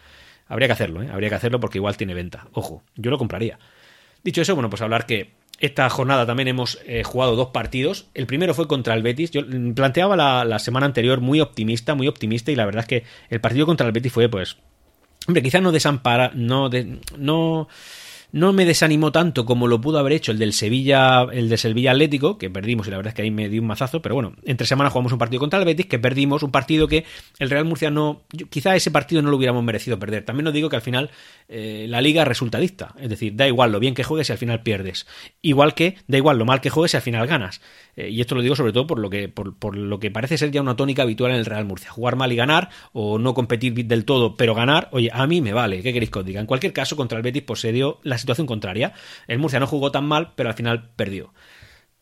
[0.53, 1.09] Habría que hacerlo, ¿eh?
[1.11, 2.47] Habría que hacerlo porque igual tiene venta.
[2.53, 3.59] Ojo, yo lo compraría.
[4.23, 8.09] Dicho eso, bueno, pues hablar que esta jornada también hemos eh, jugado dos partidos.
[8.13, 9.31] El primero fue contra el Betis.
[9.31, 9.41] Yo
[9.75, 13.65] planteaba la, semana anterior muy optimista, muy optimista, y la verdad es que el partido
[13.65, 14.59] contra el Betis fue, pues.
[15.27, 16.33] Hombre, quizás no desampara.
[16.35, 16.69] No.
[16.69, 17.69] De, no
[18.33, 21.93] no me desanimó tanto como lo pudo haber hecho el del Sevilla, el de Sevilla
[21.93, 24.33] Atlético, que perdimos y la verdad es que ahí me dio un mazazo, pero bueno,
[24.45, 27.05] entre semana jugamos un partido contra el Betis, que perdimos, un partido que
[27.39, 30.25] el Real Murcia no, quizá ese partido no lo hubiéramos merecido perder.
[30.25, 31.11] También os digo que al final
[31.49, 34.39] eh, la liga resulta dicta, es decir, da igual lo bien que juegues si al
[34.39, 35.07] final pierdes,
[35.43, 37.61] igual que da igual lo mal que juegues si al final ganas.
[37.97, 40.39] Eh, y esto lo digo sobre todo por lo que por, por lo que parece
[40.39, 43.35] ser ya una tónica habitual en el Real Murcia, jugar mal y ganar o no
[43.35, 46.41] competir del todo, pero ganar, oye, a mí me vale, ¿qué queréis que os diga?
[46.41, 48.95] En cualquier caso, contra el Betis pues se dio la situación contraria.
[49.27, 51.33] El Murcia no jugó tan mal, pero al final perdió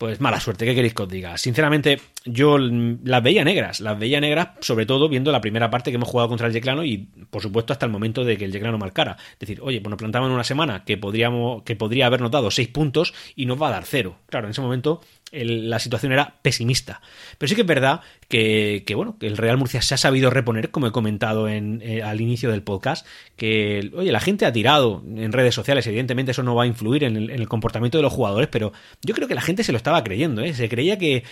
[0.00, 1.36] pues mala suerte, ¿qué queréis que os diga?
[1.36, 5.96] Sinceramente, yo las veía negras, las veía negras, sobre todo viendo la primera parte que
[5.96, 8.78] hemos jugado contra el Yeclano y, por supuesto, hasta el momento de que el Yeclano
[8.78, 9.18] marcara.
[9.34, 12.68] Es decir, oye, pues nos plantaban una semana que, podríamos, que podría habernos dado seis
[12.68, 14.16] puntos y nos va a dar cero.
[14.24, 15.02] Claro, en ese momento
[15.32, 17.00] la situación era pesimista.
[17.38, 20.70] Pero sí que es verdad que, bueno, que el Real Murcia se ha sabido reponer,
[20.70, 25.02] como he comentado en, eh, al inicio del podcast, que, oye, la gente ha tirado
[25.06, 28.48] en redes sociales, evidentemente eso no va a influir en el, comportamiento de los jugadores,
[28.50, 30.54] pero yo creo que la gente se lo estaba creyendo, ¿eh?
[30.54, 31.24] Se creía que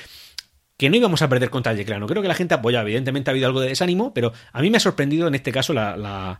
[0.78, 2.06] que no íbamos a perder contra el Yeclano.
[2.06, 4.76] Creo que la gente apoya, evidentemente ha habido algo de desánimo, pero a mí me
[4.76, 6.38] ha sorprendido en este caso la,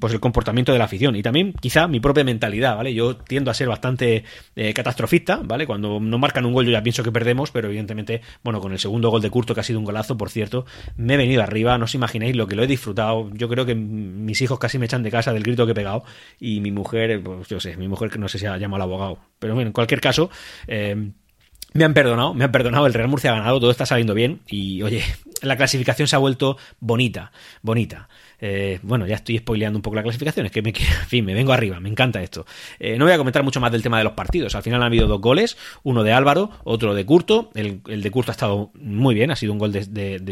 [0.00, 2.92] pues el comportamiento de la afición y también quizá mi propia mentalidad, ¿vale?
[2.92, 4.24] Yo tiendo a ser bastante
[4.56, 5.64] eh, catastrofista, ¿vale?
[5.64, 8.80] Cuando no marcan un gol yo ya pienso que perdemos, pero evidentemente, bueno, con el
[8.80, 11.78] segundo gol de Curto, que ha sido un golazo, por cierto, me he venido arriba,
[11.78, 13.30] no os imagináis lo que lo he disfrutado.
[13.32, 16.02] Yo creo que mis hijos casi me echan de casa del grito que he pegado
[16.40, 18.90] y mi mujer, pues yo sé, mi mujer que no sé si ha llamado al
[18.90, 20.30] abogado, pero bueno, en cualquier caso...
[20.66, 21.12] Eh,
[21.74, 24.40] me han perdonado, me han perdonado, el Real Murcia ha ganado, todo está saliendo bien
[24.46, 25.02] y oye,
[25.42, 28.08] la clasificación se ha vuelto bonita, bonita.
[28.40, 31.34] Eh, bueno, ya estoy spoileando un poco la clasificación, es que me, en fin, me
[31.34, 32.46] vengo arriba, me encanta esto.
[32.78, 34.54] Eh, no voy a comentar mucho más del tema de los partidos.
[34.54, 37.50] Al final han habido dos goles, uno de Álvaro, otro de Curto.
[37.54, 40.22] El, de Curto ha estado muy bien, ha sido un gol de, de,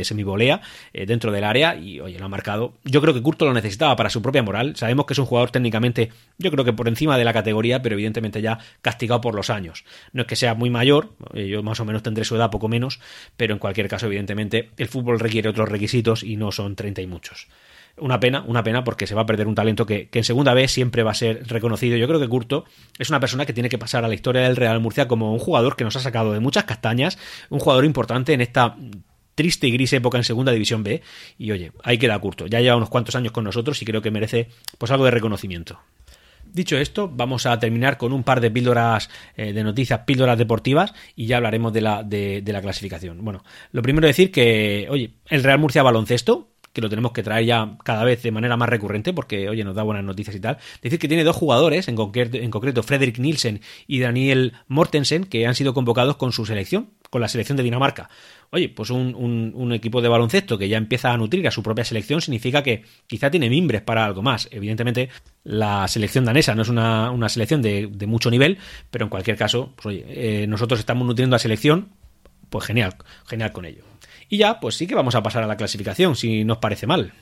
[0.92, 2.74] eh, dentro del área y, oye, lo ha marcado.
[2.84, 4.76] Yo creo que Curto lo necesitaba para su propia moral.
[4.76, 7.94] Sabemos que es un jugador técnicamente, yo creo que por encima de la categoría, pero
[7.94, 9.84] evidentemente ya castigado por los años.
[10.12, 13.00] No es que sea muy mayor, yo más o menos tendré su edad, poco menos,
[13.36, 17.06] pero en cualquier caso, evidentemente, el fútbol requiere otros requisitos y no son 30 y
[17.06, 17.48] muchos.
[17.98, 20.70] Una pena, una pena porque se va a perder un talento que, en segunda vez
[20.70, 21.96] siempre va a ser reconocido.
[21.96, 22.64] Yo creo que Curto
[22.98, 25.38] es una persona que tiene que pasar a la historia del Real Murcia como un
[25.38, 28.76] jugador que nos ha sacado de muchas castañas, un jugador importante en esta
[29.34, 31.00] triste y gris época en Segunda División B.
[31.38, 32.46] Y oye, ahí queda Curto.
[32.46, 35.78] Ya lleva unos cuantos años con nosotros y creo que merece pues algo de reconocimiento.
[36.52, 40.94] Dicho esto, vamos a terminar con un par de píldoras eh, de noticias, píldoras deportivas,
[41.14, 43.22] y ya hablaremos de la, de la clasificación.
[43.22, 47.46] Bueno, lo primero decir que, oye, el Real Murcia baloncesto, que lo tenemos que traer
[47.46, 50.58] ya cada vez de manera más recurrente, porque, oye, nos da buenas noticias y tal.
[50.82, 55.46] Decir que tiene dos jugadores, en concreto, en concreto Frederick Nielsen y Daniel Mortensen, que
[55.46, 58.10] han sido convocados con su selección, con la selección de Dinamarca.
[58.50, 62.20] Oye, pues un, equipo de baloncesto que ya empieza a nutrir a su propia selección
[62.20, 64.46] significa que quizá tiene mimbres para algo más.
[64.52, 65.08] Evidentemente,
[65.44, 68.58] la selección danesa no es una, selección de, mucho nivel,
[68.90, 71.88] pero en cualquier caso, pues oye, eh, nosotros estamos nutriendo a selección,
[72.50, 73.95] pues genial, genial con ello.
[74.28, 77.12] Y ya, pues sí que vamos a pasar a la clasificación, si nos parece mal.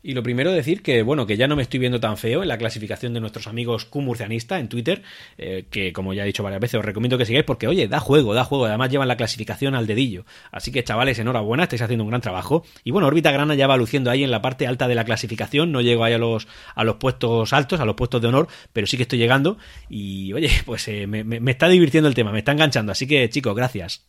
[0.00, 2.48] Y lo primero decir que, bueno, que ya no me estoy viendo tan feo en
[2.48, 5.02] la clasificación de nuestros amigos Q-Murcianista en Twitter,
[5.36, 7.98] eh, que como ya he dicho varias veces, os recomiendo que sigáis porque, oye, da
[7.98, 10.24] juego, da juego, además llevan la clasificación al dedillo.
[10.52, 12.64] Así que, chavales, enhorabuena, estáis haciendo un gran trabajo.
[12.84, 15.72] Y bueno, Órbita Grana ya va luciendo ahí en la parte alta de la clasificación,
[15.72, 18.86] no llego ahí a los, a los puestos altos, a los puestos de honor, pero
[18.86, 19.58] sí que estoy llegando.
[19.88, 22.92] Y, oye, pues eh, me está divirtiendo el tema, me está enganchando.
[22.92, 24.08] Así que, chicos, gracias.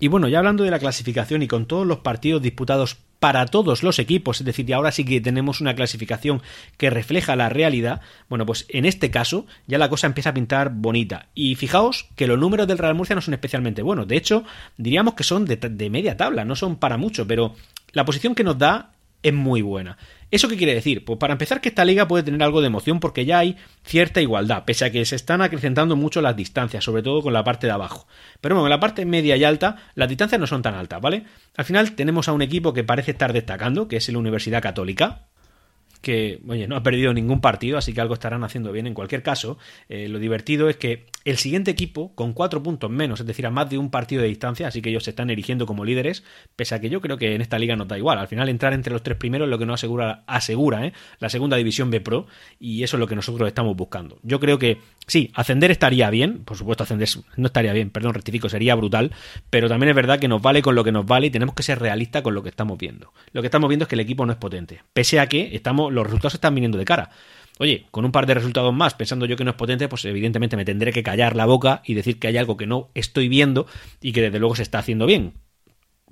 [0.00, 3.82] Y bueno, ya hablando de la clasificación y con todos los partidos disputados para todos
[3.82, 6.40] los equipos, es decir, ahora sí que tenemos una clasificación
[6.78, 10.70] que refleja la realidad, bueno, pues en este caso ya la cosa empieza a pintar
[10.70, 11.26] bonita.
[11.34, 14.44] Y fijaos que los números del Real Murcia no son especialmente buenos, de hecho,
[14.78, 17.54] diríamos que son de, de media tabla, no son para mucho, pero
[17.92, 19.98] la posición que nos da es muy buena.
[20.30, 21.04] ¿Eso qué quiere decir?
[21.04, 24.20] Pues para empezar que esta liga puede tener algo de emoción porque ya hay cierta
[24.20, 27.66] igualdad, pese a que se están acrecentando mucho las distancias, sobre todo con la parte
[27.66, 28.06] de abajo.
[28.40, 31.24] Pero bueno, en la parte media y alta las distancias no son tan altas, ¿vale?
[31.56, 35.29] Al final tenemos a un equipo que parece estar destacando, que es la Universidad Católica,
[36.00, 38.86] que, oye, no ha perdido ningún partido, así que algo estarán haciendo bien.
[38.86, 39.58] En cualquier caso,
[39.88, 43.50] eh, lo divertido es que el siguiente equipo, con cuatro puntos menos, es decir, a
[43.50, 46.24] más de un partido de distancia, así que ellos se están erigiendo como líderes,
[46.56, 48.18] pese a que yo creo que en esta liga no da igual.
[48.18, 50.92] Al final, entrar entre los tres primeros es lo que nos asegura, asegura ¿eh?
[51.18, 52.26] la segunda división B Pro,
[52.58, 54.18] y eso es lo que nosotros estamos buscando.
[54.22, 58.48] Yo creo que sí, ascender estaría bien, por supuesto, ascender no estaría bien, perdón, rectifico,
[58.48, 59.12] sería brutal,
[59.50, 61.62] pero también es verdad que nos vale con lo que nos vale y tenemos que
[61.62, 63.12] ser realistas con lo que estamos viendo.
[63.32, 65.89] Lo que estamos viendo es que el equipo no es potente, pese a que estamos,
[65.90, 67.10] los resultados están viniendo de cara.
[67.58, 70.56] Oye, con un par de resultados más, pensando yo que no es potente, pues evidentemente
[70.56, 73.66] me tendré que callar la boca y decir que hay algo que no estoy viendo
[74.00, 75.34] y que desde luego se está haciendo bien.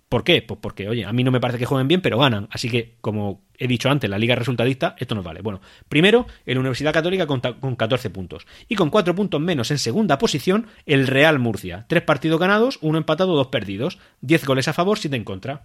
[0.08, 0.40] ¿Por qué?
[0.40, 2.48] Pues porque, oye, a mí no me parece que jueguen bien, pero ganan.
[2.50, 5.42] Así que, como he dicho antes, la liga resultadista, esto nos vale.
[5.42, 8.46] Bueno, primero, la Universidad Católica con, con 14 puntos.
[8.68, 11.84] Y con 4 puntos menos en segunda posición, el Real Murcia.
[11.88, 13.98] Tres partidos ganados, uno empatado, dos perdidos.
[14.22, 15.62] 10 goles a favor, 7 en contra.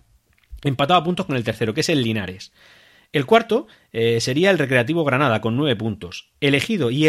[0.63, 2.51] Empatado a puntos con el tercero, que es el Linares.
[3.13, 6.31] El cuarto eh, sería el Recreativo Granada con nueve puntos.
[6.41, 7.07] Elegido y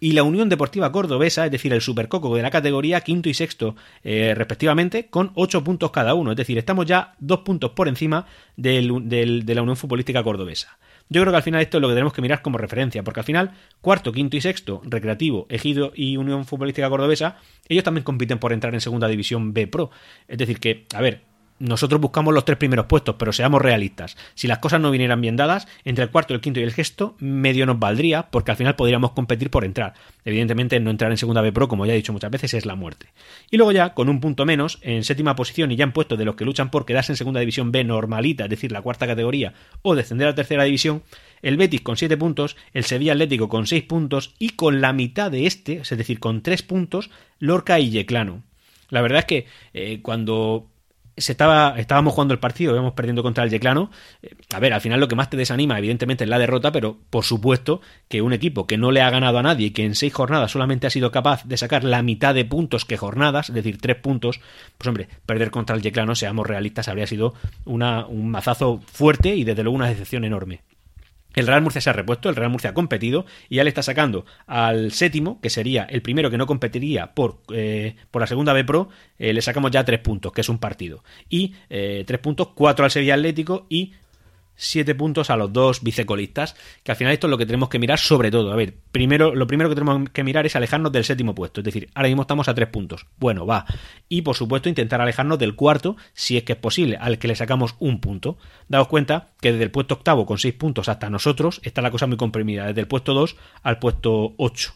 [0.00, 3.74] y la Unión Deportiva Cordobesa, es decir, el Supercoco de la categoría quinto y sexto
[4.04, 6.30] eh, respectivamente, con ocho puntos cada uno.
[6.30, 10.78] Es decir, estamos ya dos puntos por encima de la Unión Futbolística Cordobesa.
[11.08, 13.20] Yo creo que al final esto es lo que tenemos que mirar como referencia, porque
[13.20, 18.38] al final, cuarto, quinto y sexto, Recreativo, Ejido y Unión Futbolística Cordobesa, ellos también compiten
[18.38, 19.90] por entrar en Segunda División B Pro.
[20.28, 21.22] Es decir, que, a ver,
[21.58, 24.16] nosotros buscamos los tres primeros puestos, pero seamos realistas.
[24.34, 27.16] Si las cosas no vinieran bien dadas, entre el cuarto, el quinto y el gesto,
[27.18, 29.94] medio nos valdría, porque al final podríamos competir por entrar.
[30.24, 32.74] Evidentemente, no entrar en segunda B Pro, como ya he dicho muchas veces, es la
[32.74, 33.08] muerte.
[33.50, 36.24] Y luego ya, con un punto menos, en séptima posición y ya en puesto de
[36.24, 39.54] los que luchan por quedarse en segunda división B normalita, es decir, la cuarta categoría,
[39.82, 41.02] o descender a tercera división,
[41.42, 45.30] el Betis con siete puntos, el Sevilla Atlético con seis puntos y con la mitad
[45.30, 48.42] de este, es decir, con tres puntos, Lorca y Yeclano.
[48.90, 50.68] La verdad es que eh, cuando
[51.20, 53.90] se estaba, estábamos jugando el partido, íbamos perdiendo contra el Yeclano.
[54.22, 56.98] Eh, a ver, al final lo que más te desanima, evidentemente, es la derrota, pero
[57.10, 59.94] por supuesto que un equipo que no le ha ganado a nadie y que en
[59.94, 63.54] seis jornadas solamente ha sido capaz de sacar la mitad de puntos que jornadas, es
[63.54, 64.40] decir, tres puntos,
[64.76, 69.44] pues hombre, perder contra el Yeclano, seamos realistas, habría sido una, un mazazo fuerte y
[69.44, 70.60] desde luego una decepción enorme.
[71.34, 73.82] El Real Murcia se ha repuesto, el Real Murcia ha competido y ya le está
[73.82, 78.52] sacando al séptimo, que sería el primero que no competiría por, eh, por la segunda
[78.52, 78.88] B Pro,
[79.18, 81.04] eh, le sacamos ya tres puntos, que es un partido.
[81.28, 83.92] Y eh, tres puntos, cuatro al Sevilla Atlético y
[84.58, 87.78] 7 puntos a los dos vicecolistas, que al final esto es lo que tenemos que
[87.78, 88.52] mirar sobre todo.
[88.52, 91.64] A ver, primero, lo primero que tenemos que mirar es alejarnos del séptimo puesto, es
[91.64, 93.06] decir, ahora mismo estamos a 3 puntos.
[93.18, 93.64] Bueno, va.
[94.08, 97.36] Y por supuesto intentar alejarnos del cuarto, si es que es posible, al que le
[97.36, 98.36] sacamos un punto.
[98.68, 102.06] Daos cuenta que desde el puesto octavo con 6 puntos hasta nosotros está la cosa
[102.06, 104.74] muy comprimida, desde el puesto 2 al puesto 8.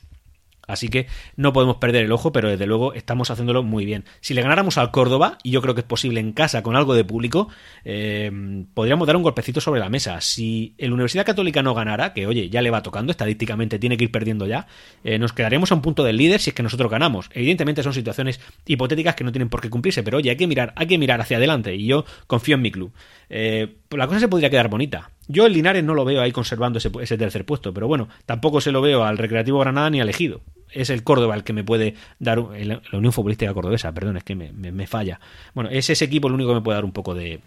[0.66, 4.04] Así que no podemos perder el ojo, pero desde luego estamos haciéndolo muy bien.
[4.20, 6.94] Si le ganáramos al Córdoba, y yo creo que es posible en casa con algo
[6.94, 7.48] de público,
[7.84, 8.30] eh,
[8.74, 10.20] podríamos dar un golpecito sobre la mesa.
[10.20, 14.04] Si el Universidad Católica no ganara, que oye, ya le va tocando, estadísticamente tiene que
[14.04, 14.66] ir perdiendo ya,
[15.04, 17.28] eh, nos quedaremos a un punto del líder si es que nosotros ganamos.
[17.32, 20.72] Evidentemente son situaciones hipotéticas que no tienen por qué cumplirse, pero oye, hay que mirar,
[20.76, 22.92] hay que mirar hacia adelante y yo confío en mi club.
[23.28, 25.10] Eh, la cosa se podría quedar bonita.
[25.28, 28.72] Yo el Linares no lo veo ahí conservando ese, tercer puesto, pero bueno, tampoco se
[28.72, 30.40] lo veo al Recreativo Granada ni al Ejido
[30.74, 34.34] es el Córdoba el que me puede dar, la Unión Futbolística Cordobesa, perdón, es que
[34.34, 35.20] me, falla.
[35.54, 37.40] Bueno, es ese equipo el único que me puede dar un poco de,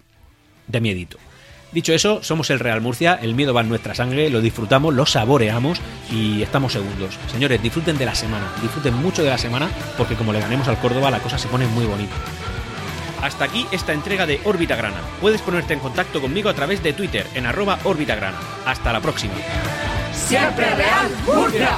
[0.68, 1.18] de miedito.
[1.72, 5.06] Dicho eso, somos el Real Murcia, el miedo va en nuestra sangre, lo disfrutamos, lo
[5.06, 7.18] saboreamos y estamos segundos.
[7.28, 10.80] Señores, disfruten de la semana, disfruten mucho de la semana porque como le ganemos al
[10.80, 12.16] Córdoba la cosa se pone muy bonita.
[13.22, 15.02] Hasta aquí esta entrega de Órbita Grana.
[15.22, 18.40] Puedes ponerte en contacto conmigo a través de Twitter en arroba Órbita Grana.
[18.66, 19.34] Hasta la próxima.
[20.14, 21.78] Siempre Real Murcia.